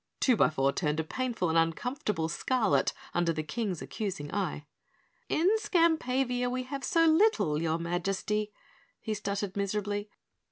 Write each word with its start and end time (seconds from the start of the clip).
Twobyfour 0.19 0.71
turned 0.75 0.99
a 0.99 1.03
painful 1.03 1.47
and 1.49 1.59
uncomfortable 1.59 2.27
scarlet 2.27 2.91
under 3.13 3.31
the 3.31 3.43
King's 3.43 3.83
accusing 3.83 4.33
eye. 4.33 4.65
"In 5.29 5.47
Skampavia 5.59 6.49
we 6.49 6.63
have 6.63 6.83
so 6.83 7.05
little, 7.05 7.61
your 7.61 7.77
Majesty," 7.77 8.51
he 8.99 9.13
stuttered 9.13 9.55
miserably. 9.55 10.09